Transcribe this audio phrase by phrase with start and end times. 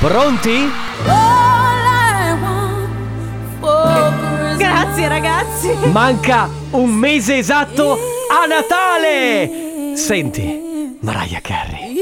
[0.00, 0.72] Pronti?
[4.56, 5.68] Grazie ragazzi.
[5.92, 7.98] Manca un mese esatto
[8.30, 9.94] a Natale!
[9.96, 11.96] Senti, Mariah Carey.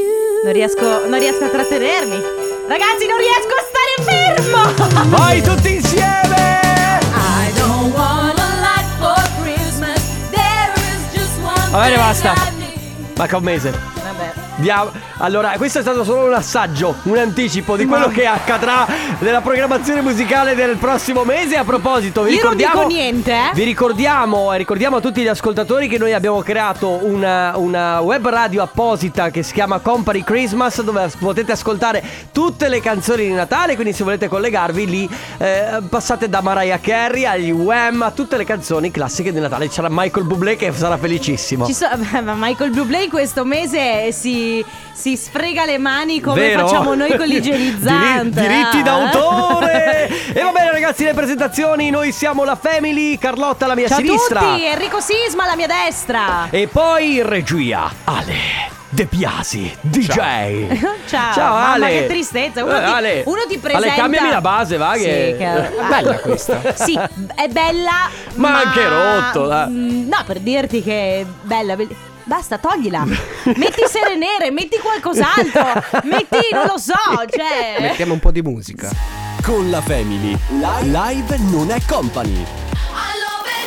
[0.45, 2.21] Non riesco, non riesco a trattenermi.
[2.69, 5.09] Ragazzi, non riesco a stare fermo.
[5.17, 7.01] Vai tutti insieme!
[7.13, 10.01] I don't want a lot for Christmas.
[10.31, 12.35] There is just one Va bene, basta.
[13.17, 13.71] Manca un mese.
[13.71, 14.33] Vabbè.
[14.57, 14.91] Diamo-
[15.21, 18.87] Allora, questo è stato solo un assaggio, un anticipo di quello che accadrà
[19.19, 21.57] nella programmazione musicale del prossimo mese.
[21.57, 22.87] A proposito, vi Io non ricordiamo.
[22.87, 23.51] dico niente, eh.
[23.53, 28.29] Vi ricordiamo, e ricordiamo a tutti gli ascoltatori che noi abbiamo creato una, una web
[28.29, 33.75] radio apposita che si chiama Company Christmas, dove potete ascoltare tutte le canzoni di Natale.
[33.75, 35.09] Quindi, se volete collegarvi lì,
[35.39, 39.69] eh, passate da Mariah Carey agli Wham a tutte le canzoni classiche di Natale.
[39.69, 41.67] C'era Michael Bublé che sarà felicissimo.
[41.67, 41.89] Ci so-
[42.23, 46.67] ma Michael Bublé in questo mese si, si sfrega le mani come Vero?
[46.67, 48.41] facciamo noi con l'igienizzante.
[48.41, 48.83] Diri- diritti eh?
[48.83, 50.09] d'autore.
[50.35, 54.41] e va bene ragazzi, le presentazioni, noi siamo la Family, Carlotta alla mia Ciao sinistra.
[54.41, 56.49] a tutti, Enrico Sisma alla mia destra.
[56.51, 60.15] E poi regia, Ale De Piasi, DJ.
[61.07, 61.89] Ciao, Ciao mamma, Ale.
[61.89, 62.65] che tristezza.
[62.65, 63.23] Uno, Eh, ti, Ale.
[63.27, 63.87] uno ti presenta.
[63.87, 65.37] Ale, cambiami la base, va Sì, che...
[65.39, 66.61] che- Bella questa.
[66.75, 66.95] Sì,
[67.35, 68.09] è bella.
[68.37, 69.69] Ma anche rotto, dai.
[69.69, 71.77] Mm, No, per dirti che è bella.
[71.77, 71.87] be-
[72.29, 73.05] Basta, toglila.
[73.57, 75.65] metti sere nere, metti qualcos'altro.
[76.05, 76.93] metti, non lo so,
[77.27, 77.79] cioè.
[77.81, 78.91] Mettiamo un po' di musica.
[79.43, 80.37] Con la Family.
[80.83, 82.45] Live non è company.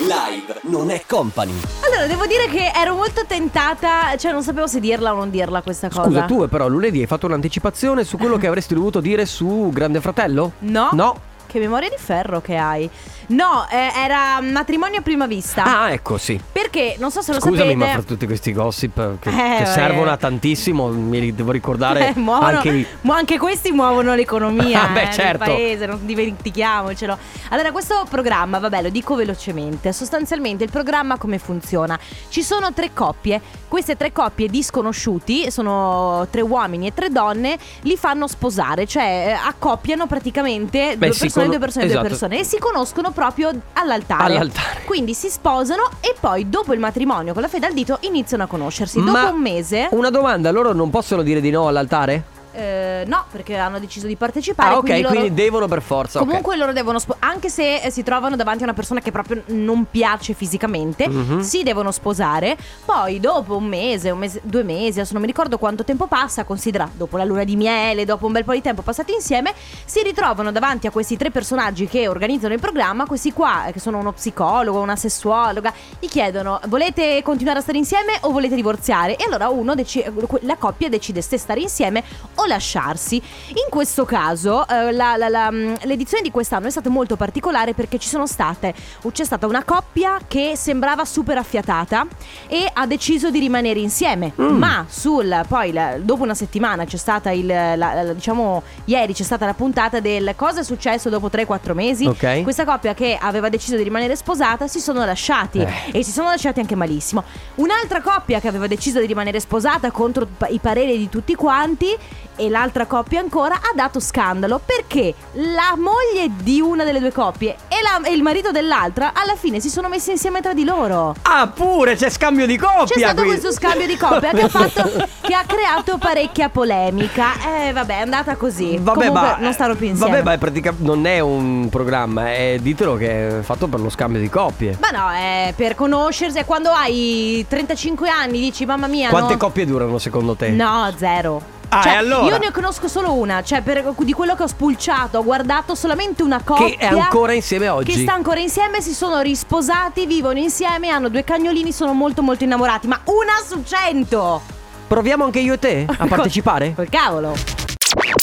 [0.01, 1.59] Live non è company.
[1.83, 5.63] Allora, devo dire che ero molto tentata, cioè non sapevo se dirla o non dirla
[5.63, 6.03] questa cosa.
[6.03, 10.01] Scusa, tu però lunedì hai fatto un'anticipazione su quello che avresti dovuto dire su Grande
[10.01, 10.51] Fratello?
[10.59, 10.89] No.
[10.93, 11.29] No.
[11.51, 12.89] Che memoria di ferro che hai.
[13.27, 15.63] No, eh, era matrimonio a prima vista.
[15.81, 16.39] Ah, ecco, sì.
[16.49, 17.75] Perché, non so se lo Scusami, sapete.
[17.75, 22.07] ma fra tutti questi gossip che, Eh, che servono a tantissimo, mi li devo ricordare
[22.15, 25.43] Eh, muovono, anche mu- anche questi muovono l'economia Ah, beh, eh, certo.
[25.43, 27.17] del paese, non dimentichiamocelo.
[27.49, 29.91] Allora, questo programma, vabbè, lo dico velocemente.
[29.91, 31.99] Sostanzialmente il programma come funziona?
[32.29, 37.57] Ci sono tre coppie, queste tre coppie di sconosciuti, sono tre uomini e tre donne,
[37.81, 41.99] li fanno sposare, cioè eh, accoppiano praticamente Beh, due si persone, cono- due persone, esatto.
[41.99, 44.23] due persone e si conoscono proprio all'altare.
[44.23, 44.81] All'altare.
[44.85, 48.47] Quindi si sposano e poi dopo il matrimonio con la fede al dito iniziano a
[48.47, 48.99] conoscersi.
[48.99, 49.87] Ma dopo un mese...
[49.91, 52.39] Una domanda, loro non possono dire di no all'altare?
[52.53, 54.73] Eh, no, perché hanno deciso di partecipare.
[54.73, 56.19] Ah, ok, quindi, quindi, loro- devono per forza.
[56.19, 59.43] Comunque loro devono, spo- anche se eh, si trovano davanti a una persona che proprio
[59.47, 61.39] non piace fisicamente, Mhm.
[61.41, 62.57] si devono sposare.
[62.85, 66.43] Poi dopo un mese, un mese, due mesi, adesso non mi ricordo quanto tempo passa,
[66.43, 69.53] considera dopo la luna di miele, dopo un bel po' di tempo passati insieme,
[69.85, 73.79] si ritrovano davanti a questi tre personaggi che organizzano il programma, questi qua, eh, che
[73.79, 79.15] sono uno psicologo, una sessuologa, gli chiedono volete continuare a stare insieme o volete divorziare?
[79.15, 80.03] E allora uno deci-
[80.41, 82.03] la coppia decide se stare insieme
[82.35, 83.15] o lasciarsi.
[83.49, 87.73] In questo caso eh, la- la- la, mm, l'edizione di quest'anno è stata molto particolare
[87.73, 88.73] perché ci sono state,
[89.11, 92.05] c'è stata una coppia che sembrava super affiatata
[92.47, 98.13] e ha deciso di rimanere insieme, ma sul, poi dopo una settimana c'è stata il,
[98.15, 102.05] diciamo ieri c'è stata la puntata del cosa è successo dopo 3-4 mesi.
[102.05, 102.43] Ok.
[102.43, 105.69] Questa coppia che aveva deciso di rimanere sposata si sono lasciati Eh.
[105.99, 107.23] e si sono lasciati anche malissimo.
[107.55, 111.95] Un'altra coppia che aveva deciso di rimanere sposata contro i pareri di tutti quanti
[112.41, 117.55] e l'altra coppia ancora ha dato scandalo perché la moglie di una delle due coppie
[117.67, 121.13] e, la- e il marito dell'altra alla fine si sono messi insieme tra di loro.
[121.21, 122.85] Ah, pure c'è scambio di coppia.
[122.85, 123.25] C'è stato qui.
[123.27, 124.89] questo scambio di coppia che ha, fatto,
[125.21, 127.33] che ha creato parecchia polemica.
[127.67, 128.77] Eh, vabbè, è andata così.
[128.79, 130.11] Vabbè, Comunque, ma non starò più insieme.
[130.11, 133.89] Vabbè, ma è pratica- non è un programma, è, ditelo che è fatto per lo
[133.89, 134.77] scambio di coppie.
[134.79, 136.39] Ma no, è per conoscersi.
[136.39, 139.09] È quando hai 35 anni dici, mamma mia.
[139.09, 139.37] Quante no.
[139.37, 140.49] coppie durano secondo te?
[140.49, 141.59] No, zero.
[141.73, 142.25] Ah, Cioè, allora?
[142.25, 146.21] Io ne conosco solo una, cioè per, di quello che ho spulciato, ho guardato solamente
[146.21, 147.93] una coppia Che è ancora insieme oggi.
[147.93, 152.43] Che sta ancora insieme, si sono risposati, vivono insieme, hanno due cagnolini, sono molto molto
[152.43, 152.87] innamorati.
[152.87, 154.41] Ma una su cento!
[154.85, 156.73] Proviamo anche io e te a partecipare?
[156.75, 157.60] Col cavolo!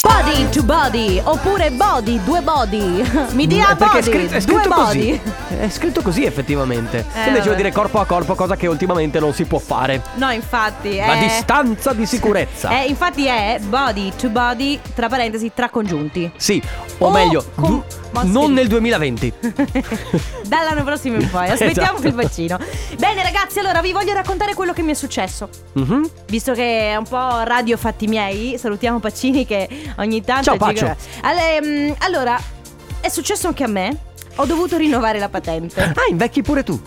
[0.09, 3.03] Body to body, oppure body, due body.
[3.33, 5.19] Mi dia Eh, Perché è body, scritto, è due scritto body.
[5.21, 5.21] così.
[5.59, 7.05] È scritto così effettivamente.
[7.13, 10.01] Eh, Invece vuol dire corpo a corpo, cosa che ultimamente non si può fare.
[10.15, 10.99] No, infatti.
[10.99, 12.69] A è- distanza di sicurezza.
[12.81, 16.29] Eh, infatti è body to body, tra parentesi, tra congiunti.
[16.35, 16.61] Sì,
[16.97, 18.27] o Oh, meglio, con- du- Mossi.
[18.31, 19.33] non nel 2020.
[20.47, 22.07] Dall'anno prossimo in poi, aspettiamo Esatto.
[22.07, 22.57] il vaccino.
[22.97, 25.49] Bene ragazzi, allora vi voglio raccontare quello che mi è successo.
[25.73, 26.09] Mhm.
[26.27, 29.67] Visto che è un po' radio fatti miei, salutiamo Pacini che
[29.97, 30.95] ogni tanto Ciao, ci- Paccio.
[31.21, 32.39] Alle- mm, Allora,
[33.01, 33.97] è successo anche a me.
[34.35, 35.81] Ho dovuto rinnovare la patente.
[35.81, 36.79] Ah, invecchi pure tu.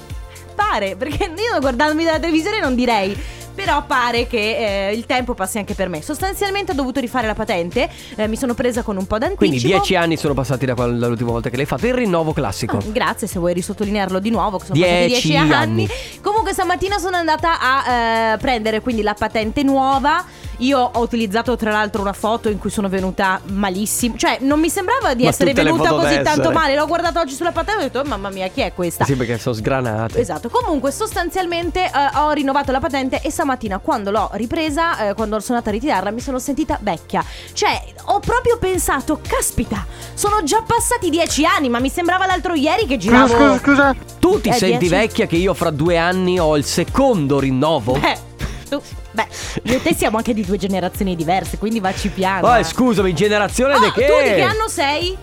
[0.54, 3.16] Pare, perché io guardandomi dalla televisione non direi.
[3.54, 6.00] Però pare che eh, il tempo passi anche per me.
[6.02, 9.44] Sostanzialmente ho dovuto rifare la patente, eh, mi sono presa con un po' d'anticipo.
[9.46, 12.78] Quindi dieci anni sono passati da quando- dall'ultima volta che l'hai fatto il rinnovo classico.
[12.78, 15.52] Ah, Grazie se vuoi risottolinearlo di nuovo, che sono Dieci passati dieci anni.
[15.54, 15.88] anni.
[16.22, 20.24] Comunque stamattina sono andata a eh, prendere quindi la patente nuova.
[20.62, 24.16] Io ho utilizzato tra l'altro una foto in cui sono venuta malissimo.
[24.16, 26.74] Cioè, non mi sembrava di Ma essere tutte le venuta foto così tanto male.
[26.76, 29.04] L'ho guardata oggi sulla patente e ho detto, "Oh, mamma mia, chi è questa?
[29.04, 30.18] Sì, perché sono sgranate.
[30.20, 35.38] Esatto, comunque sostanzialmente eh, ho rinnovato la patente e stamattina quando l'ho ripresa, eh, quando
[35.40, 37.24] sono andata a ritirarla, mi sono sentita vecchia.
[37.52, 39.84] Cioè, ho proprio pensato, caspita,
[40.14, 43.58] sono già passati dieci anni, ma mi sembrava l'altro ieri che giravo...
[44.18, 47.94] Tu ti Eh, senti dieci- vecchia che io fra due anni ho il secondo rinnovo?
[47.98, 48.16] Beh,
[48.76, 49.26] tu, beh,
[49.64, 52.46] io e te siamo anche di due generazioni diverse, quindi vacci piano.
[52.48, 52.64] Oh, eh.
[52.64, 54.06] scusami, generazione Oh, di che?
[54.06, 55.16] tu di che anno sei?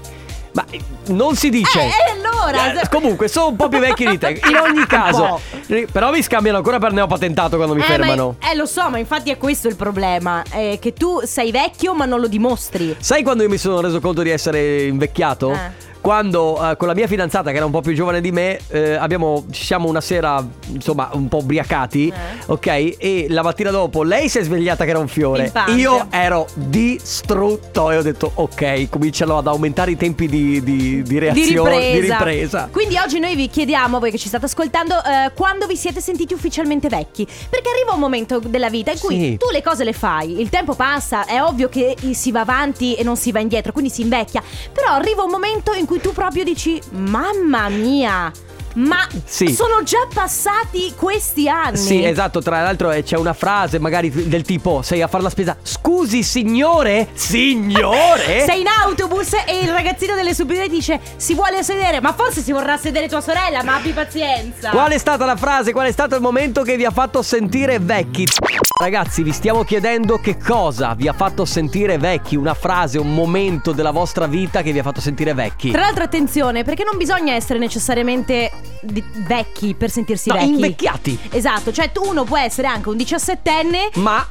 [0.52, 1.80] Ma eh, non si dice.
[1.80, 2.82] Eh, e allora?
[2.82, 4.40] Eh, comunque, sono un po' più vecchio di te.
[4.50, 8.36] In ogni caso, eh, però mi scambiano ancora per neopatentato quando mi Eh, fermano.
[8.40, 10.44] Ma, eh, lo so, ma infatti è questo il problema.
[10.50, 12.96] È che tu sei vecchio, ma non lo dimostri.
[13.00, 15.52] Sai quando io mi sono reso conto di essere invecchiato?
[15.52, 15.88] Eh.
[16.02, 18.94] Quando eh, con la mia fidanzata, che era un po' più giovane di me, eh,
[18.96, 22.44] abbiamo, ci siamo una sera, insomma, un po' ubriacati, Eh.
[22.46, 22.68] ok?
[22.98, 25.44] E la mattina dopo lei si è svegliata che era un fiore.
[25.44, 25.72] Pimpante.
[25.74, 31.20] Io ero distrutto e ho detto, ok, cominciano ad aumentare i tempi di, di, di
[31.20, 32.00] reazione, di ripresa.
[32.00, 32.70] di ripresa.
[32.72, 36.34] Quindi oggi noi vi chiediamo, voi che ci state ascoltando, eh, quando vi siete sentiti
[36.34, 37.26] ufficialmente vecchi.
[37.50, 39.38] Perché arriva un momento della vita in cui Sì.
[39.38, 43.04] tu le cose le fai, il tempo passa, è ovvio che si va avanti e
[43.04, 44.42] non si va indietro, quindi si invecchia.
[44.72, 48.32] Però arriva un momento in cui tu proprio dici, mamma mia.
[48.76, 49.52] Ma Sì.
[49.52, 51.76] sono già passati questi anni.
[51.76, 52.40] Sì, esatto.
[52.44, 55.58] Tra l'altro eh, c'è una frase magari del tipo: Sei a fare la spesa.
[55.64, 57.08] Scusi, signore?
[57.14, 58.46] Signore?
[58.46, 62.52] Sei in autobus e il ragazzino delle superiori dice si vuole sedere, ma forse si
[62.52, 64.70] vorrà sedere tua sorella, ma abbi pazienza.
[64.70, 65.72] Qual è stata la frase?
[65.72, 68.28] Qual è stato il momento che vi ha fatto sentire vecchi?
[68.82, 73.74] Ragazzi, vi stiamo chiedendo che cosa vi ha fatto sentire vecchi, una frase, un momento
[73.74, 75.72] della vostra vita che vi ha fatto sentire vecchi.
[75.72, 78.50] Tra l'altro attenzione, perché non bisogna essere necessariamente
[78.82, 80.50] di- vecchi per sentirsi No, vecchi.
[80.52, 81.20] invecchiati.
[81.32, 84.26] Esatto, cioè tu uno può essere anche un diciassettenne Ma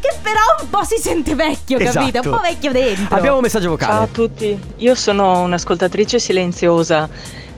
[0.00, 1.98] che però un po' si sente vecchio, capito?
[2.20, 2.30] Esatto.
[2.30, 3.14] Un po' vecchio dentro.
[3.14, 3.92] abbiamo un messaggio vocale.
[3.92, 7.06] Ciao a tutti, io sono un'ascoltatrice silenziosa.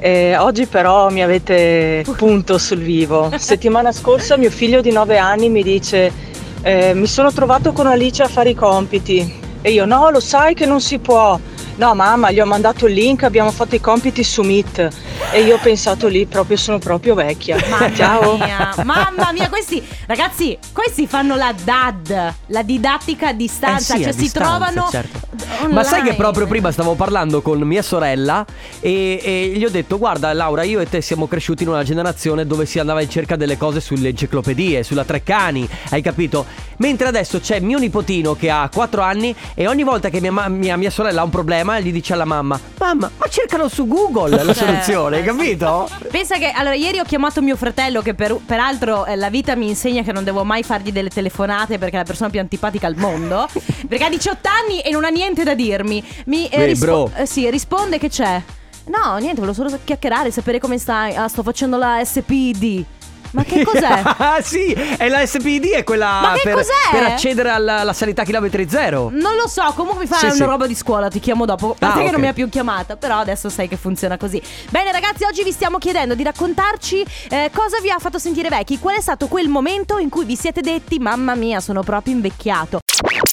[0.01, 3.31] eh, oggi però mi avete punto sul vivo.
[3.37, 6.31] Settimana scorsa mio figlio di 9 anni mi dice
[6.63, 10.55] eh, mi sono trovato con Alice a fare i compiti e io no, lo sai
[10.55, 11.39] che non si può.
[11.75, 14.89] No mamma, gli ho mandato il link, abbiamo fatto i compiti su Meet
[15.33, 17.57] e io ho pensato lì proprio sono proprio vecchia.
[17.69, 18.37] Mamma Ciao.
[18.37, 24.03] mia, mamma mia, questi ragazzi, questi fanno la DAD, la didattica a distanza, Eh sì,
[24.03, 25.21] cioè a si distanza, trovano certo.
[25.61, 25.73] online.
[25.75, 28.45] Ma sai che proprio prima stavo parlando con mia sorella
[28.81, 32.47] e, e gli ho detto guarda Laura io e te siamo cresciuti in una generazione
[32.47, 36.45] dove si andava in cerca delle cose sulle enciclopedie, sulla Treccani, hai capito?
[36.77, 40.77] Mentre adesso c'è mio nipotino che ha 4 anni e ogni volta che mia, mia-
[40.77, 44.53] mia sorella ha un problema gli dice alla mamma mamma ma cercalo su Google la
[44.55, 45.89] soluzione, hai capito?
[46.11, 49.69] Pensa che allora ieri ho chiamato mio fratello che per- peraltro eh, la vita mi
[49.69, 52.97] insegna che non devo mai fargli delle telefonate perché è la persona più antipatica al
[52.97, 53.49] mondo
[53.89, 56.03] perché ha 18 anni e non ha niente da dirmi.
[56.27, 57.11] Mi eh, Beh, bro.
[57.17, 58.43] eh, sì, risponde che c'è.
[58.87, 61.15] No, niente, volevo solo chiacchierare, sapere come stai.
[61.15, 62.85] Ah, sto facendo la SPD.
[63.33, 64.03] Ma che cos'è?
[64.19, 66.73] ah sì, è la SPD, è quella Ma che per, cos'è?
[66.91, 69.09] per accedere alla, alla sanità chilometri zero.
[69.11, 70.45] Non lo so, comunque mi fa Sì, una sì.
[70.45, 71.75] roba di scuola, ti chiamo dopo.
[71.79, 72.11] Ah, che ok.
[72.13, 74.41] non mi ha più chiamata, però adesso sai che funziona così.
[74.71, 78.79] Bene ragazzi, oggi vi stiamo chiedendo di raccontarci eh, cosa vi ha fatto sentire vecchi,
[78.79, 82.81] qual è stato quel momento in cui vi siete detti mamma mia, sono proprio invecchiato.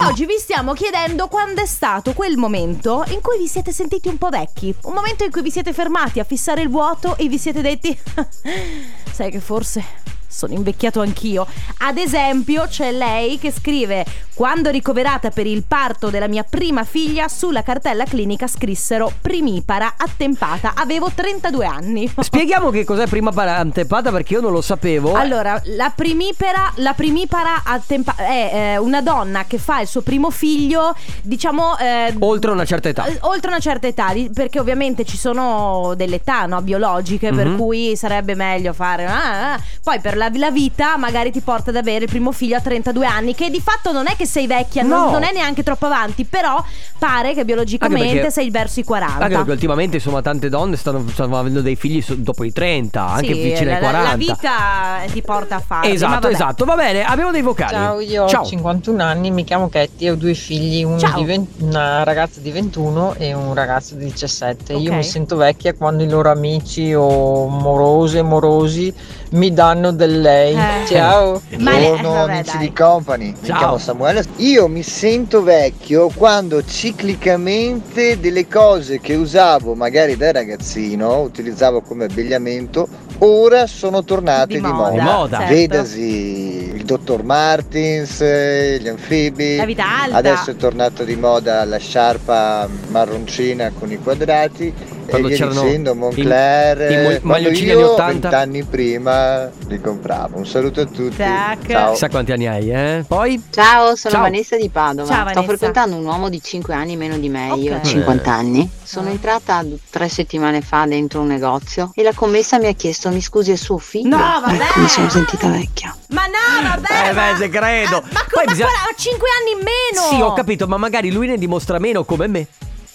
[0.02, 4.18] Oggi vi stiamo chiedendo quando è stato quel momento in cui vi siete sentiti un
[4.18, 7.38] po' vecchi, un momento in cui vi siete fermati a fissare il vuoto e vi
[7.38, 8.00] siete detti
[9.12, 9.84] sai che forse
[10.30, 11.46] sono invecchiato anch'io.
[11.80, 17.28] Ad esempio, c'è lei che scrive: Quando ricoverata per il parto della mia prima figlia,
[17.28, 20.74] sulla cartella clinica scrissero primipara attempata.
[20.76, 22.12] Avevo 32 anni.
[22.20, 25.14] Spieghiamo che cos'è prima para- antepata perché io non lo sapevo.
[25.14, 30.30] Allora, la primipara, la primipara attempa- è eh, una donna che fa il suo primo
[30.30, 31.78] figlio, diciamo.
[31.80, 33.06] eh, Oltre una certa età.
[33.06, 37.58] eh, Oltre una certa età, perché ovviamente ci sono delle età no, biologiche, per Mhm.
[37.58, 39.06] cui sarebbe meglio fare.
[39.06, 39.60] ah, ah.
[39.84, 43.06] Poi per la, la vita magari ti porta ad avere il primo figlio a 32
[43.08, 45.12] anni, che di fatto non è che sei vecchia, non- No.
[45.12, 46.64] non, è neanche troppo avanti, però
[47.00, 49.24] pare che biologicamente perché- sei verso i 40.
[49.24, 53.34] Anche perché ultimamente insomma tante donne stanno, stanno avendo dei figli dopo i 30, anche
[53.34, 54.10] Sì, vicine ai la, 40.
[54.10, 55.90] la vita ti porta a fare.
[55.92, 57.72] Esatto, esatto, va bene, abbiamo dei vocali.
[57.74, 58.42] Ciao, io Ciao.
[58.44, 61.18] ho 51 anni, mi chiamo Ketty, ho due figli, uno Ciao.
[61.18, 64.74] di 20 una ragazza di 21 e un ragazzo di 17.
[64.74, 64.96] Io Ok.
[64.98, 68.94] mi sento vecchia quando i loro amici o morose, morosi
[69.32, 70.56] mi danno del lei.
[70.56, 70.86] Eh.
[70.88, 71.42] Ciao.
[71.50, 72.68] Buongiorno vabbè, amici dai.
[72.68, 73.58] di Company, mi Ciao.
[73.58, 74.24] chiamo Samuele.
[74.38, 82.06] Io mi sento vecchio quando ciclicamente delle cose che usavo magari da ragazzino, utilizzavo come
[82.06, 82.88] abbigliamento,
[83.20, 85.38] ora sono tornate Di di, moda, Di moda.
[85.40, 85.54] certo.
[85.54, 89.58] Vedasi il dottor Martins, eh, gli anfibi.
[89.58, 90.18] La vita alta.
[90.18, 94.74] Adesso è tornato di moda la sciarpa marroncina con i quadrati
[95.10, 96.92] Quando e c'erano dicendo Moncler.
[96.92, 98.12] i- i maglioncini io anni 80.
[98.30, 100.38] vent'anni prima li compravo.
[100.38, 101.16] Un saluto a tutti.
[101.18, 101.68] Tac.
[101.68, 101.92] Ciao.
[101.92, 103.04] Chissà quanti anni hai, eh?
[103.08, 103.42] Poi?
[103.50, 104.24] Ciao, sono Ciao.
[104.24, 105.08] Vanessa di Padova.
[105.08, 105.44] Ciao, Sto Vanessa.
[105.48, 107.84] frequentando un uomo di 5 anni meno di me, io Ok.
[107.84, 108.70] ho 50 anni.
[108.84, 109.12] Sono Ah.
[109.12, 113.52] entrata tre settimane fa dentro un negozio e la commessa mi ha chiesto mi scusi
[113.52, 114.16] è suo figlio?
[114.18, 114.56] No, vabbè.
[114.56, 115.96] Ecco, mi sono sentita vecchia.
[116.10, 117.10] Ma no, vabbè.
[117.10, 117.32] Eh, ma...
[117.32, 117.98] beh, se credo.
[117.98, 120.08] Ah, ma Poi come bisogna- ha 5 anni in meno?
[120.10, 122.48] Sì, ho capito, ma magari lui ne dimostra meno come me.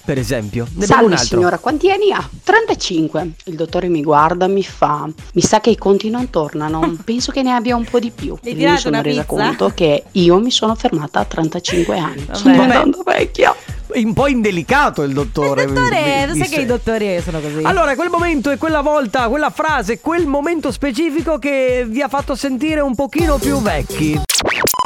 [0.05, 0.67] Per esempio.
[0.75, 1.27] Ne Salve un altro.
[1.27, 2.29] signora, quanti anni ha?
[2.43, 3.31] 35.
[3.45, 5.09] Il dottore mi guarda, mi fa.
[5.33, 6.97] Mi sa che i conti non tornano.
[7.05, 8.37] Penso che ne abbia un po' di più.
[8.43, 9.35] E mi sono resa pizza?
[9.35, 12.25] conto che io mi sono fermata a 35 anni.
[12.25, 12.37] Vabbè.
[12.39, 13.55] Sono andando vecchia.
[13.95, 15.63] Un po' indelicato il dottore.
[15.65, 17.61] Il dottore, mi- sai che i dottori sono così.
[17.63, 22.35] Allora, quel momento e quella volta, quella frase, quel momento specifico che vi ha fatto
[22.35, 24.21] sentire un pochino più vecchi.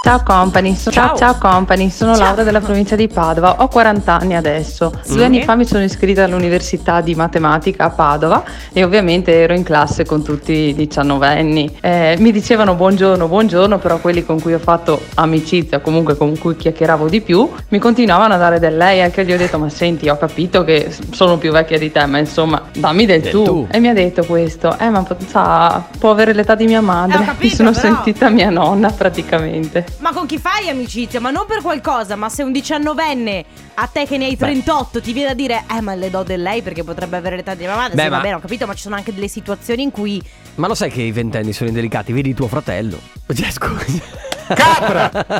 [0.01, 1.17] Ciao company, so- Ciao.
[1.17, 1.37] ciao.
[1.39, 2.27] company, sono Ciao.
[2.29, 4.93] Laura della provincia di Padova, ho 40 anni adesso.
[5.07, 9.65] Due anni fa mi sono iscritta all'università di matematica a Padova e ovviamente ero in
[9.65, 11.79] classe con tutti i diciannovenni.
[11.83, 16.57] Eh, mi dicevano buongiorno, buongiorno, però quelli con cui ho fatto amicizia, comunque con cui
[16.57, 20.09] chiacchieravo di più, mi continuavano a dare del lei, anche gli ho detto ma senti
[20.09, 23.45] ho capito che sono più vecchia di te, ma insomma dammi del, Del tu.
[23.45, 23.67] tu.
[23.71, 27.25] E mi ha detto questo, eh ma sa, può avere l'età di mia madre, Eh,
[27.27, 27.81] capito, mi sono però.
[27.83, 29.88] sentita mia nonna praticamente.
[29.99, 31.21] Ma con chi fai amicizia?
[31.21, 35.13] Ma non per qualcosa, ma se un diciannovenne a te che ne hai 38 ti
[35.13, 37.77] viene a dire Eh ma le do del lei perché potrebbe avere l'età di mia
[37.77, 39.91] madre Beh, Sì ma- va bene ho capito ma ci sono anche delle situazioni in
[39.91, 40.23] cui
[40.57, 42.13] Ma lo sai che i ventenni sono indelicati?
[42.13, 42.99] Vedi tuo fratello.
[43.33, 44.27] Cioè, scusa.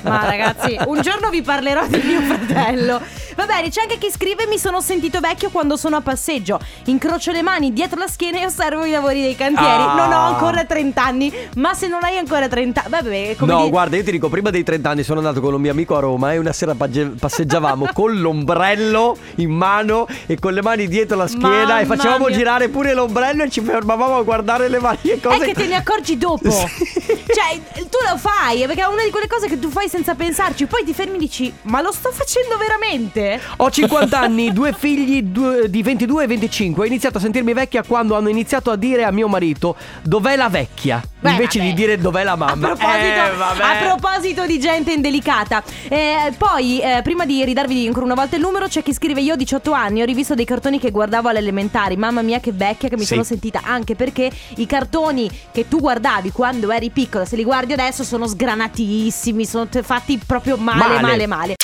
[0.03, 3.01] Ma ragazzi un giorno vi parlerò di mio fratello
[3.39, 7.31] Va bene c'è anche chi scrive Mi sono sentito vecchio quando sono a passeggio Incrocio
[7.31, 9.95] le mani dietro la schiena e osservo i lavori dei cantieri Ah.
[9.95, 13.59] Non ho ancora 30 anni Ma se non hai ancora 30 anni Vabbè come no,
[13.59, 15.97] dire- guarda, io ti dico, prima dei 30 anni sono andato con un mio amico
[15.97, 21.17] a Roma e una sera passeggiavamo con l'ombrello in mano e con le mani dietro
[21.17, 22.37] la schiena Mamma e facevamo mia.
[22.37, 25.37] girare pure l'ombrello e ci fermavamo a guardare le varie cose.
[25.37, 26.49] È che te ne accorgi dopo.
[27.29, 30.67] Cioè, tu lo fai perché è una di quelle cose che tu fai senza pensarci.
[30.67, 33.28] Poi ti fermi e dici: Ma lo sto facendo veramente?
[33.59, 36.83] Ho 50 anni, due figli due- di 22 e 25.
[36.83, 40.49] Ho iniziato a sentirmi vecchia quando hanno iniziato a dire a mio marito dov'è la
[40.49, 41.71] vecchia, Beh, invece vabbè.
[41.71, 42.71] di dire dov'è la mamma.
[42.73, 48.05] A proposito, Eh, a proposito di gente indelicata, Eh, poi eh, prima di ridarvi ancora
[48.05, 50.79] una volta il numero, c'è chi scrive: Io ho 18 anni, ho rivisto dei cartoni
[50.79, 51.97] che guardavo alle elementari.
[51.97, 53.09] Mamma mia, che vecchia che mi Sì.
[53.09, 53.61] sono sentita.
[53.65, 58.27] Anche perché i cartoni che tu guardavi quando eri piccola, se li guardi adesso, sono
[58.27, 61.01] sgranatissimi, sono fatti proprio male, Male.
[61.01, 61.55] male, male.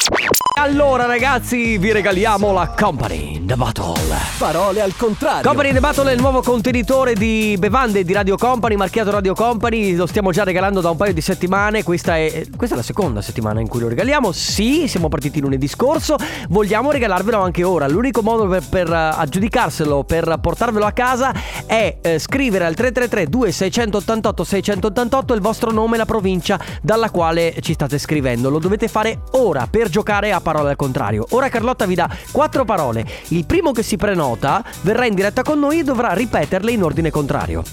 [0.57, 3.93] Allora ragazzi, vi regaliamo la Company in the Battle.
[4.39, 5.43] Parole al contrario.
[5.43, 9.35] Company in the Battle è il nuovo contenitore di bevande di Radio Company, marchiato Radio
[9.35, 12.85] Company, lo stiamo già regalando da un paio di settimane, questa è, questa è la
[12.85, 16.17] seconda settimana in cui lo regaliamo, sì, siamo partiti lunedì scorso,
[16.49, 21.33] vogliamo regalarvelo anche ora, l'unico modo per, per eh, aggiudicarselo, per portarvelo a casa
[21.67, 27.57] è eh, scrivere al 333 2688 688 il vostro nome e la provincia dalla quale
[27.61, 31.27] ci state scrivendo, lo dovete fare ora per giocare a parole al contrario.
[31.31, 35.59] Ora Carlotta vi dà quattro parole, il primo che si prenota verrà in diretta con
[35.59, 37.65] noi e dovrà ripeterle in ordine contrario.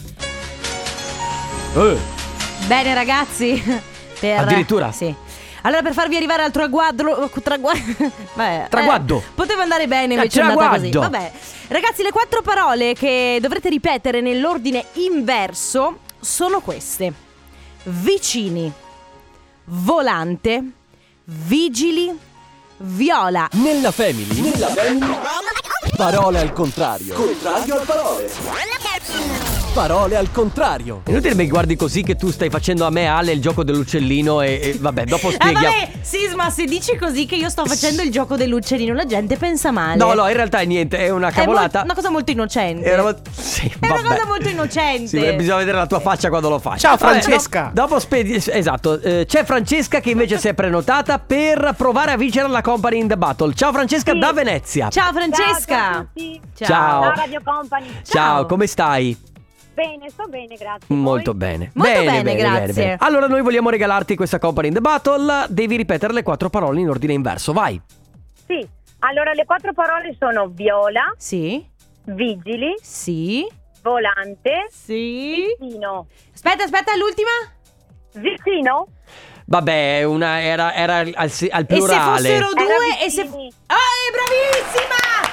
[1.75, 1.97] Eh,
[2.67, 3.61] Bene ragazzi
[4.19, 4.39] per...
[4.39, 4.91] Addirittura?
[4.91, 5.13] Sì
[5.63, 7.73] allora per farvi arrivare al traguardo tragua-
[8.33, 9.19] Vabbè, Traguardo.
[9.19, 10.89] eh, Poteva andare bene Eh, invece è andata così.
[10.91, 11.31] Vabbè
[11.67, 17.13] Ragazzi le quattro parole che dovrete ripetere nell'ordine inverso Sono queste
[17.83, 18.73] Vicini
[19.65, 20.63] Volante
[21.25, 22.11] Vigili
[22.83, 24.41] Viola Nella family.
[24.41, 25.17] Nella family.
[25.95, 27.13] Parole al contrario.
[27.13, 28.29] Contrario al parole.
[29.73, 31.01] Parole al contrario.
[31.05, 33.63] È inutile che mi guardi così che tu stai facendo a me Ale il gioco
[33.63, 35.53] dell'uccellino e, e vabbè dopo Eh spieghi.
[35.53, 39.71] vabbè Sisma se dici così che io sto facendo il gioco dell'uccellino La gente pensa
[39.71, 41.77] male No, no, in realtà è niente, è una È cavolata.
[41.79, 44.07] mol- una cosa molto innocente Era mo- sì, È una vabbè.
[44.09, 45.07] cosa molto innocente.
[45.07, 46.77] Sì, bisogna vedere la tua faccia quando lo fai.
[46.77, 47.71] Ciao, Vabbè, Francesca.
[47.73, 52.17] do- dopo spedi- esatto, eh, c'è Francesca che invece si è prenotata per provare a
[52.17, 53.53] vincere la Company in the Battle.
[53.53, 54.89] Ciao Francesca da Venezia.
[54.89, 55.75] Ciao Francesca.
[55.77, 56.41] Ciao tutti.
[56.57, 56.67] Ciao.
[57.03, 57.87] Ciao Radio Company.
[58.03, 59.29] Ciao, come stai?
[59.73, 60.93] Bene, sto bene, grazie.
[60.95, 61.39] Molto Voi?
[61.39, 61.71] bene.
[61.73, 62.95] Molto bene, grazie.
[62.99, 66.89] Allora noi vogliamo regalarti questa Company in the Battle, devi ripetere le quattro parole in
[66.89, 67.79] ordine inverso, vai.
[68.45, 68.67] Sì.
[68.99, 71.65] Allora, le quattro parole sono viola, Sì,
[72.05, 73.47] vigili, sì,
[73.81, 75.55] volante, Sì.
[75.59, 76.05] vicino.
[76.33, 77.29] Aspetta, aspetta, l'ultima?
[78.13, 78.87] Vicino?
[79.45, 82.11] Vabbè, una, era, era al, al E se plurale.
[82.37, 83.23] fossero Era due e se...
[83.23, 83.51] vicini.
[83.67, 85.30] Oh, bravissima!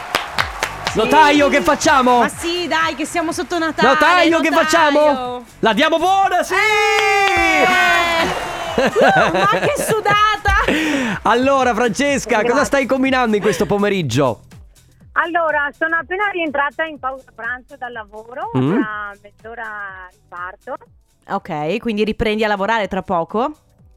[0.95, 2.19] Notaio, che facciamo?
[2.21, 3.89] Ma sì, dai, che siamo sotto Natale.
[3.89, 4.65] Notaio, che notaio.
[4.65, 5.45] facciamo?
[5.61, 6.55] La diamo buona, sì!
[6.55, 8.27] Eh,
[9.33, 11.21] ma che sudata!
[11.23, 12.65] Allora, Francesca, cosa Grazie.
[12.65, 14.43] stai combinando in questo pomeriggio?
[15.13, 18.73] Allora, sono appena rientrata in pausa pranzo dal lavoro, Mm.
[18.81, 20.77] tra mezz'ora riparto.
[21.31, 23.53] Ok, quindi riprendi a lavorare tra poco.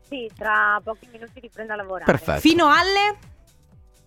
[0.07, 2.03] Sì, tra pochi minuti riprendo a lavorare.
[2.05, 2.39] Perfetto.
[2.41, 3.17] Fino alle...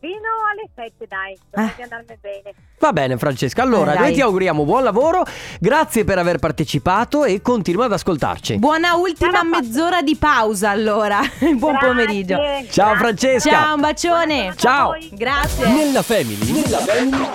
[0.05, 2.55] Fino alle 7, dai, dovrebbe andarmi bene.
[2.79, 3.63] Va bene, Francesca.
[3.63, 5.23] Allora, Eh, noi ti auguriamo buon lavoro.
[5.59, 8.59] Grazie per aver partecipato e continua ad ascoltarci.
[8.59, 9.63] Buona ultima Sarà fatto.
[9.65, 11.21] mezz'ora di pausa allora.
[11.57, 12.35] Buon Grazie, pomeriggio.
[12.37, 12.97] Ciao, grazie.
[12.99, 13.51] Francesca.
[13.51, 14.55] Ciao, un bacione.
[14.57, 14.95] Ciao.
[15.13, 15.69] Grazie.
[15.69, 16.53] Nella family.
[16.53, 17.27] Nella family.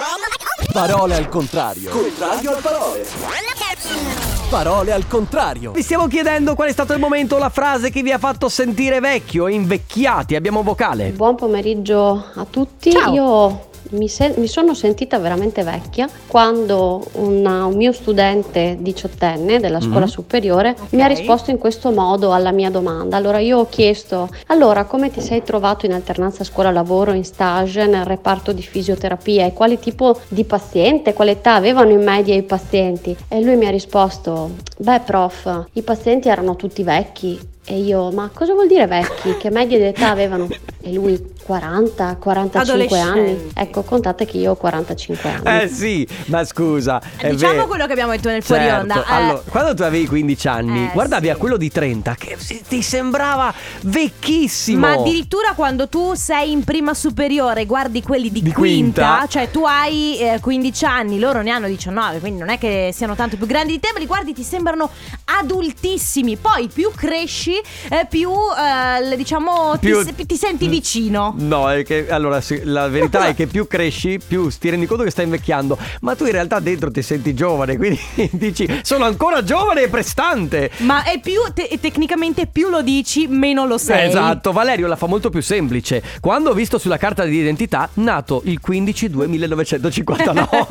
[0.71, 1.89] Parole al contrario.
[1.89, 4.28] Contrario al parole.
[4.49, 5.73] Parole al contrario.
[5.73, 8.49] Vi stiamo chiedendo qual è stato il momento o la frase che vi ha fatto
[8.49, 10.35] sentire vecchio e invecchiati.
[10.35, 11.11] Abbiamo vocale.
[11.11, 12.89] Buon pomeriggio a tutti.
[12.89, 13.13] Ciao.
[13.13, 19.79] Io mi, se- mi sono sentita veramente vecchia quando una- un mio studente diciottenne della
[19.81, 20.05] scuola Mhm.
[20.07, 23.17] superiore mi ha risposto in questo modo alla mia domanda.
[23.17, 28.05] Allora io ho chiesto, allora come ti sei trovato in alternanza scuola-lavoro, in stage, nel
[28.05, 33.15] reparto di fisioterapia e quale tipo di paziente, quale età avevano in media i pazienti?
[33.27, 37.39] E lui mi ha risposto, beh prof, i pazienti erano tutti vecchi.
[37.71, 39.37] E io, ma cosa vuol dire vecchi?
[39.37, 40.47] Che medie d'età avevano?
[40.81, 43.49] E lui 40, 45 anni.
[43.53, 45.61] Ecco, contate che io ho 45 anni.
[45.63, 46.99] Eh sì, ma scusa.
[47.21, 47.67] Diciamo vero.
[47.67, 48.79] quello che abbiamo detto nel fuori Certo.
[48.81, 48.95] onda.
[49.01, 51.31] Eh, Allora, quando tu avevi 15 anni, Eh, guardavi sì.
[51.31, 54.79] a quello di 30 che ti sembrava vecchissimo.
[54.79, 59.25] Ma addirittura quando tu sei in prima superiore, guardi quelli di, Di quinta.
[59.29, 63.13] cioè tu hai eh, 15 anni, loro ne hanno 19, quindi non è che siano
[63.13, 64.89] tanto più grandi di te, ma li guardi ti sembrano
[65.37, 66.37] adultissimi.
[66.37, 67.53] Poi più cresci,
[67.89, 71.33] eh, più eh, diciamo ti Più- se- ti, senti vicino.
[71.37, 75.03] No, è che allora sì, la verità è che più cresci, più ti rendi conto
[75.03, 77.99] che stai invecchiando, ma tu in realtà dentro ti senti giovane, quindi
[78.31, 80.71] dici sono ancora giovane e prestante.
[80.79, 84.07] Ma è più te- tecnicamente più lo dici, meno lo sei.
[84.09, 86.01] Esatto, Valerio la fa molto più semplice.
[86.19, 90.67] Quando ho visto sulla carta di identità, nato il 15 2 1959.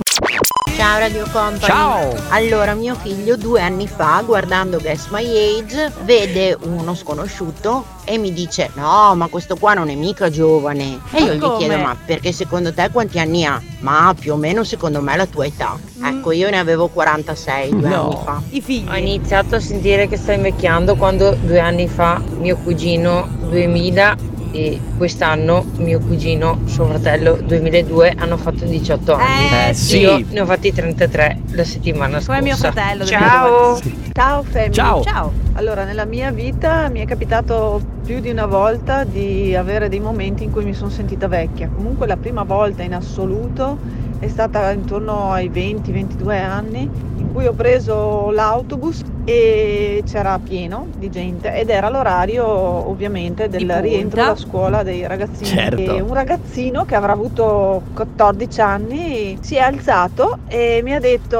[0.78, 1.58] Ciao Radio Company.
[1.58, 2.14] Ciao.
[2.28, 8.32] Allora, mio figlio due anni fa, guardando Guess My Age, vede uno sconosciuto e mi
[8.32, 11.00] dice: No, ma questo qua non è mica giovane.
[11.10, 11.56] E io Ma gli come?
[11.58, 13.60] chiedo: Ma perché secondo te quanti anni ha?
[13.80, 15.76] Ma più o meno secondo me la tua età.
[16.00, 18.04] Ecco, io ne avevo 46 due No.
[18.04, 18.40] anni fa.
[18.50, 18.88] I figli.
[18.88, 24.16] Ho iniziato a sentire che sta invecchiando quando due anni fa mio cugino 2000
[24.50, 29.68] e quest'anno mio cugino, suo fratello 2002 hanno fatto 18 anni.
[29.68, 29.98] Eh, sì.
[29.98, 32.32] Io ne ho fatti 33 la settimana scorsa.
[32.32, 33.04] Come mio fratello.
[33.04, 33.80] Ciao.
[34.12, 34.74] Ciao Femi.
[34.74, 35.02] Ciao.
[35.02, 35.32] Ciao.
[35.54, 40.44] Allora, nella mia vita mi è capitato più di una volta di avere dei momenti
[40.44, 41.68] in cui mi sono sentita vecchia.
[41.68, 43.78] Comunque la prima volta in assoluto
[44.18, 46.90] è stata intorno ai 20-22 anni
[47.32, 54.24] cui ho preso l'autobus e c'era pieno di gente ed era l'orario ovviamente del rientro
[54.24, 55.48] da scuola dei ragazzini.
[55.48, 55.96] Certo.
[55.96, 61.38] E un ragazzino che avrà avuto 14 anni si è alzato e mi ha detto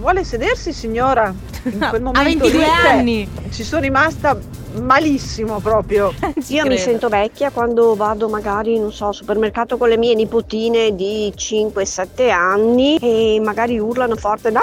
[0.00, 1.34] vuole sedersi signora?
[1.64, 3.28] In quel A momento 22 lì, cioè, anni.
[3.50, 4.38] ci sono rimasta
[4.78, 6.12] malissimo proprio.
[6.42, 6.82] Ci Io mi credo.
[6.82, 12.30] sento vecchia quando vado magari, non so, al supermercato con le mie nipotine di 5-7
[12.30, 14.62] anni e magari urlano forte Nonna,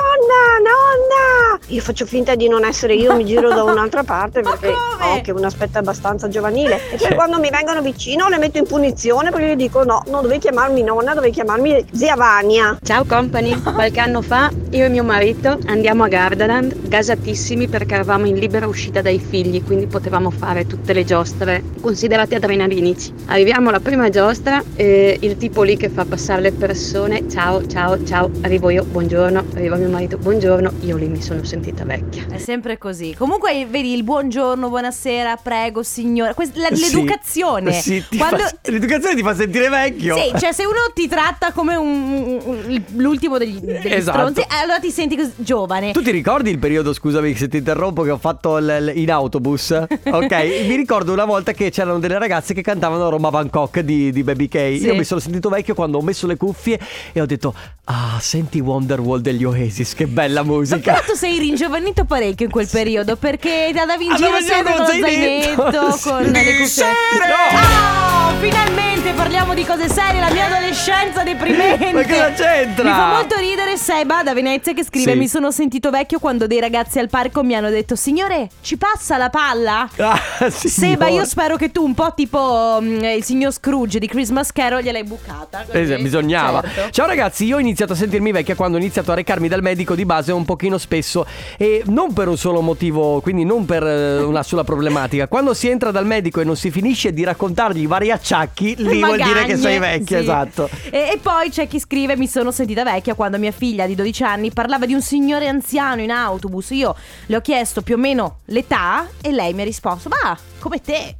[0.59, 1.59] nonna!
[1.67, 5.31] Io faccio finta di non essere io, mi giro da un'altra parte perché ho che
[5.31, 6.75] un aspetto abbastanza giovanile.
[6.75, 7.15] E poi Cioè.
[7.15, 10.81] quando mi vengono vicino le metto in punizione perché gli dico no, non dovevi chiamarmi
[10.83, 12.77] nonna, dovevi chiamarmi zia Vania.
[12.83, 18.25] Ciao company, qualche anno fa io e mio marito andiamo a Gardaland gasatissimi perché eravamo
[18.25, 23.13] in libera uscita dai figli, quindi potevamo fare tutte le giostre considerate adrenalinici.
[23.25, 28.03] Arriviamo alla prima giostra e il tipo lì che fa passare le persone, ciao, ciao,
[28.05, 32.25] ciao, arrivo io, buongiorno, arriva mio marito, buongiorno, io lì mi sono sentita vecchia.
[32.29, 33.15] È sempre così.
[33.17, 36.33] Comunque, vedi il buongiorno, buonasera, prego, signora.
[36.33, 36.93] Quest- la- Sì.
[36.93, 37.71] l'educazione.
[37.73, 40.15] Sì, ti Quando- fa- l'educazione ti fa sentire vecchio.
[40.17, 44.17] Sì, cioè se uno ti tratta come un, un- l'ultimo degli, degli Esatto.
[44.17, 45.91] stronzi, allora ti senti così giovane.
[45.91, 49.11] Tu ti ricordi il periodo, scusami se ti interrompo, che ho fatto l- l- in
[49.11, 49.84] autobus?
[50.15, 50.31] Ok,
[50.67, 54.47] mi ricordo una volta che c'erano delle ragazze che cantavano Roma Bangkok di, di Baby
[54.47, 54.55] K.
[54.77, 54.85] Sì.
[54.85, 56.79] Io mi sono sentito vecchio quando ho messo le cuffie
[57.11, 57.53] e ho detto,
[57.85, 60.93] ah, senti Wonderwall degli Oasis, che bella Ma musica.
[60.93, 64.29] però tu sei ringiovanito parecchio in quel periodo perché andavi in giro
[64.63, 66.09] con lo zainetto, sì.
[66.09, 66.65] con le cuffie.
[66.67, 66.95] Serio?
[67.19, 68.33] Ciao!
[68.39, 71.91] Finalmente parliamo di cose serie, la mia adolescenza deprimente.
[71.93, 72.83] Ma cosa c'entra?
[72.83, 75.17] Mi fa molto ridere Seba da Venezia Venezia che scrive: Sì.
[75.17, 79.17] Mi sono sentito vecchio quando dei ragazzi al parco mi hanno detto: Signore, ci passa
[79.17, 79.74] la palla?
[79.97, 81.25] Ah, Seba, io signore.
[81.25, 85.65] spero che tu, un po' tipo mm, il signor Scrooge di Christmas Carol, gliel'hai bucata.
[85.65, 85.93] così.
[85.93, 86.61] Eh, bisognava.
[86.61, 86.91] Certo.
[86.91, 89.95] Ciao ragazzi, io ho iniziato a sentirmi vecchia quando ho iniziato a recarmi dal medico
[89.95, 91.25] di base un pochino spesso
[91.57, 95.27] e non per un solo motivo, quindi non per eh, una sola problematica.
[95.27, 98.99] Quando si entra dal medico e non si finisce di raccontargli i vari acciacchi, lì
[98.99, 100.23] vuol dire che sei vecchia, sì.
[100.23, 100.69] esatto.
[100.89, 104.23] E, e poi c'è chi scrive: Mi sono sentita vecchia quando mia figlia di 12
[104.23, 106.69] anni parlava di un signore anziano in autobus.
[106.71, 106.95] Io
[107.27, 111.17] le ho chiesto più o meno l'età e lei mi ha risposto: Ma come te?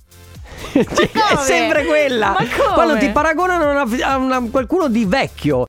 [0.73, 2.35] Cioè, è sempre quella.
[2.73, 5.65] Quando ti paragonano a una- a una- qualcuno di vecchio.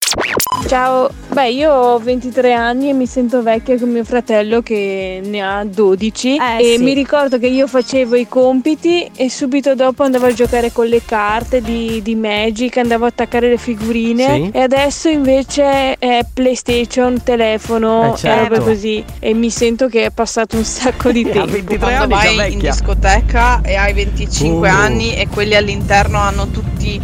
[0.66, 5.40] Ciao, beh io ho 23 anni e mi sento vecchia con mio fratello che ne
[5.42, 6.82] ha 12 Eh, e sì.
[6.82, 11.02] mi ricordo che io facevo i compiti e subito dopo andavo a giocare con le
[11.04, 14.50] carte di, di Magic, andavo a attaccare le figurine Sì.
[14.52, 18.54] e adesso invece è PlayStation, telefono Eh, certo.
[18.54, 21.76] e robe così e mi sento che è passato un sacco di tempo.
[21.78, 24.72] Quando vai in discoteca e hai 25 Uh.
[24.72, 24.75] anni
[25.14, 27.00] e quelli all'interno hanno tutti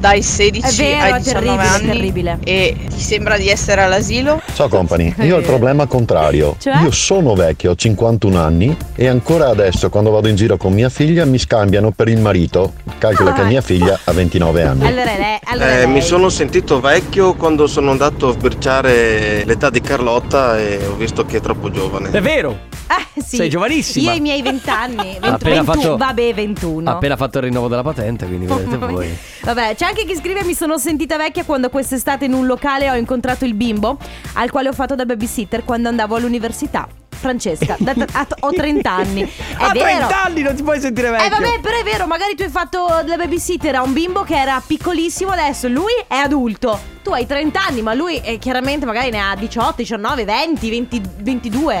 [0.00, 2.38] dai 16 È vero, ai è 19 terribile, è anni terribile.
[2.44, 4.40] e ti sembra di essere all'asilo.
[4.54, 6.56] Ciao company, io ho il problema contrario.
[6.58, 6.80] Cioè?
[6.82, 10.88] Io sono vecchio, ho 51 anni e ancora adesso quando vado in giro con mia
[10.88, 12.72] figlia mi scambiano per il marito.
[12.98, 14.86] Calcola che mia figlia ha 29 anni.
[14.86, 15.38] Allora lei.
[15.44, 15.86] Allora Eh, lei.
[15.88, 21.24] mi sono sentito vecchio quando sono andato a sbirciare l'età di Carlotta e ho visto
[21.26, 22.10] che è troppo giovane.
[22.10, 22.68] È vero.
[22.90, 23.36] Eh, sì.
[23.36, 24.10] Sei giovanissima.
[24.12, 25.16] Io i miei 20 anni.
[25.20, 26.90] Ha appena 21, fatto- Vabbè, 21.
[26.90, 29.16] Ha appena fatto il rinnovo della patente, quindi vedete voi.
[29.42, 32.94] Vabbè, c'è anche chi scrive: Mi sono sentita vecchia quando quest'estate in un locale ho
[32.94, 33.98] incontrato il bimbo
[34.34, 36.88] al quale ho fatto da babysitter quando andavo all'università.
[37.20, 39.20] Francesca, da- a- ho 30 anni.
[39.28, 39.84] È A vero.
[40.06, 41.26] 30 anni non ti puoi sentire vecchio.
[41.26, 44.36] Eh vabbè, però è vero, magari tu hai fatto la babysitter a un bimbo che
[44.38, 46.78] era piccolissimo adesso, lui è adulto.
[47.02, 51.00] Tu hai 30 anni, ma lui eh, chiaramente magari ne ha 18, 19, 20, 20
[51.18, 51.80] 22.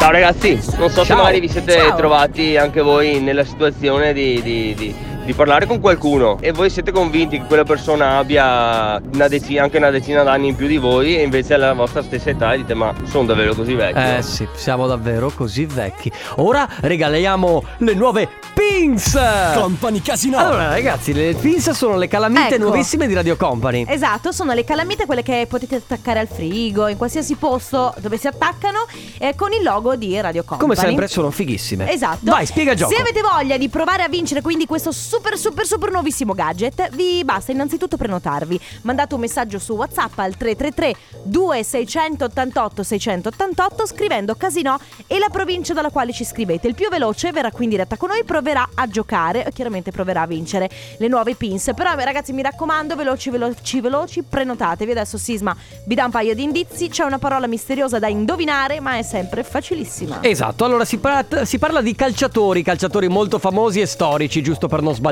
[0.00, 1.16] Ciao ragazzi, non so se Ciao.
[1.16, 1.96] magari vi siete Ciao.
[1.96, 4.94] trovati anche voi nella situazione di, di- di-
[5.28, 9.76] di parlare con qualcuno e voi siete convinti che quella persona abbia una decina, anche
[9.76, 12.94] una decina d'anni in più di voi e invece alla vostra stessa età dite ma
[13.04, 14.16] sono davvero così vecchio?
[14.16, 16.10] Eh sì, siamo davvero così vecchi.
[16.36, 19.18] Ora regaliamo le nuove pins.
[19.52, 20.38] Company Casino.
[20.38, 22.64] Allora ragazzi, le pins sono le calamite Ecco.
[22.64, 23.84] nuovissime di Radio Company.
[23.86, 28.26] Esatto, sono le calamite quelle che potete attaccare al frigo, in qualsiasi posto dove si
[28.28, 28.86] attaccano,
[29.18, 30.74] eh, con il logo di Radio Company.
[30.74, 31.92] Come sempre sono fighissime.
[31.92, 32.30] Esatto.
[32.30, 32.94] Vai, spiega gioco.
[32.94, 37.24] Se avete voglia di provare a vincere quindi questo super super super nuovissimo gadget, vi
[37.24, 38.60] basta innanzitutto prenotarvi.
[38.82, 45.90] Mandate un messaggio su WhatsApp al 333 2688 688 scrivendo Casino e la provincia dalla
[45.90, 46.68] quale ci scrivete.
[46.68, 50.22] Il più veloce verrà qui in diretta con noi, proverà a giocare e chiaramente proverà
[50.22, 51.70] a vincere le nuove pins.
[51.74, 54.90] Però ragazzi, mi raccomando, veloci veloci veloci, prenotatevi.
[54.90, 58.96] Adesso Sisma vi dà un paio di indizi, c'è una parola misteriosa da indovinare, ma
[58.96, 60.22] è sempre facilissima.
[60.22, 64.82] Esatto, allora si, parla- si parla di calciatori, calciatori molto famosi e storici, giusto per
[64.82, 65.07] non sbagliare.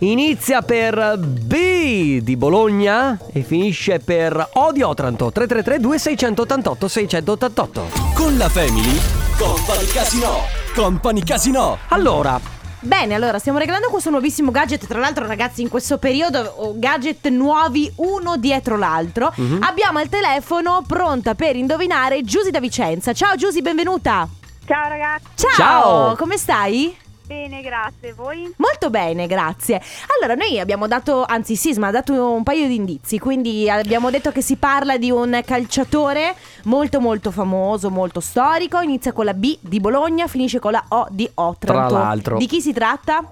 [0.00, 5.30] Inizia per B di Bologna e finisce per O di Otranto.
[5.30, 7.88] 333 2688 688.
[8.14, 8.98] Con la Family,
[9.38, 10.36] Company Casino.
[10.74, 11.78] Company Casino.
[11.88, 14.86] Allora, Bene, allora stiamo regalando questo nuovissimo gadget.
[14.86, 19.32] Tra l'altro, ragazzi, in questo periodo oh, gadget nuovi uno dietro l'altro.
[19.34, 19.62] Mhm.
[19.62, 23.12] Abbiamo al telefono pronta per indovinare Giusy da Vicenza.
[23.12, 24.28] Ciao Giusy, benvenuta.
[24.64, 25.24] Ciao ragazzi.
[25.34, 26.16] Ciao, Ciao.
[26.16, 26.96] come stai?
[27.28, 28.14] Bene, grazie.
[28.14, 28.50] Voi?
[28.56, 29.78] Molto bene, grazie.
[30.16, 34.32] Allora, noi abbiamo dato, anzi Sisma ha dato un paio di indizi, quindi abbiamo detto
[34.32, 39.58] che si parla di un calciatore molto molto famoso, molto storico, inizia con la B
[39.60, 41.94] di Bologna, finisce con la O di Otranto.
[41.94, 42.38] Tra l'altro.
[42.38, 43.22] Di chi si tratta?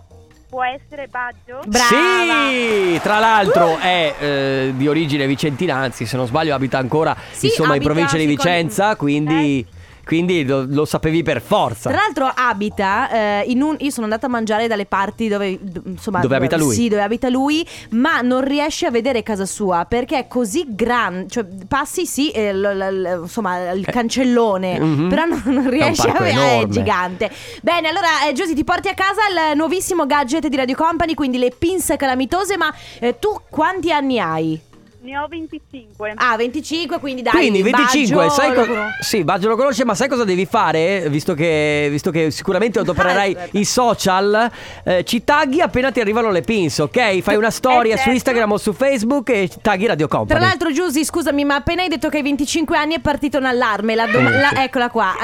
[0.49, 1.63] Può essere Baggio?
[1.67, 2.49] Brava.
[2.51, 7.47] Sì, tra l'altro è eh, di origine vicentina, anzi se non sbaglio abita ancora Sì,
[7.47, 9.67] insomma in abita, provincia di Vicenza, quindi,
[10.07, 11.91] quindi lo, lo sapevi per forza.
[11.91, 13.75] Tra l'altro abita eh, in un...
[13.81, 15.59] Io sono andata a mangiare dalle parti dove...
[15.85, 16.77] Insomma, Dove abita lui.
[16.77, 21.29] Sì, dove abita lui, ma non riesce a vedere casa sua perché è così grande.
[21.29, 25.09] Cioè, passi sì, eh, l- l- l- insomma, il cancellone, mhm.
[25.09, 26.61] però non, non riesce a vedere...
[26.61, 27.29] È gigante.
[27.63, 31.39] Bene, allora, eh, Giusy, ti porti a casa il nuovissimo gadget di Radio Company, quindi
[31.39, 34.61] le pinze calamitose, ma eh, tu quanti anni hai?
[35.07, 36.15] Ne ho 25.
[36.17, 37.31] Ah, 25, quindi dai.
[37.33, 38.67] Quindi 25, Baggio, sai co-.
[39.01, 41.09] Sì, Baggio lo conosce, ma sai cosa devi fare?
[41.09, 44.51] Visto che, visto che sicuramente adopererai i social,
[44.85, 47.21] eh, ci tagghi appena ti arrivano le pins, ok?
[47.21, 48.11] Fai una storia Eh, su certo.
[48.15, 50.41] Instagram o su Facebook e tagli Radio Company.
[50.41, 53.45] Tra l'altro, Giusy, scusami, ma appena hai detto che hai 25 anni è partito un
[53.45, 53.95] allarme.
[53.95, 54.61] La dom- Eh, la- sì.
[54.63, 55.15] eccola qua.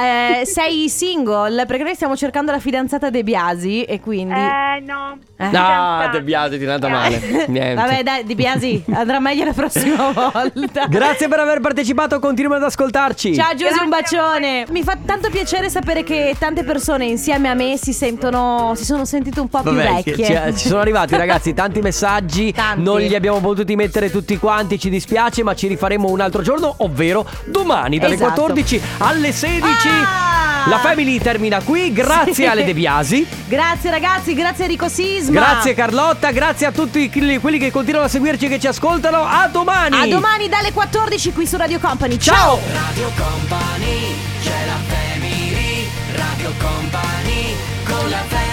[0.41, 1.67] Eh, sei single?
[1.67, 4.35] Perché noi stiamo cercando la fidanzata De Biasi e quindi.
[4.39, 5.19] Eh, no.
[5.37, 5.51] Eh.
[5.51, 7.19] No, De Biasi ti è andata male.
[7.49, 7.75] Niente.
[7.75, 10.87] Vabbè, dai, Di Biasi, andrà meglio la prossima prossima volta.
[10.87, 13.35] Grazie per aver partecipato, continuano ad ascoltarci.
[13.35, 14.67] Ciao Giusy, un bacione.
[14.71, 19.05] Mi fa tanto piacere sapere che tante persone insieme a me si sentono, si sono
[19.05, 20.25] sentite un po' più Vabbè, vecchie.
[20.53, 22.83] ci, ci sono arrivati ragazzi tanti messaggi, Tanti.
[22.83, 26.75] non li abbiamo potuti mettere tutti quanti, ci dispiace, ma ci rifaremo un altro giorno,
[26.79, 28.31] ovvero domani dalle Esatto.
[28.33, 30.32] 14 alle 16.
[30.67, 32.45] La Family termina qui, grazie Sì.
[32.47, 35.33] alle De Biasi, Grazie ragazzi, grazie Enrico Sisma.
[35.41, 39.25] grazie Carlotta, grazie a tutti quelli quelli che continuano a seguirci e che ci ascoltano.
[39.25, 40.01] A domani!
[40.01, 42.19] A domani dalle 14 qui su Radio Company.
[42.19, 42.59] Ciao!
[42.73, 48.52] Radio Company, c'è la family, Radio Company, con la family.